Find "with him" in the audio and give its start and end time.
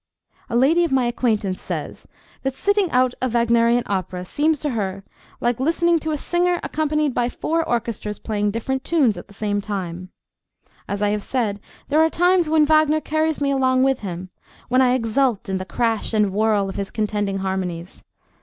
13.83-14.31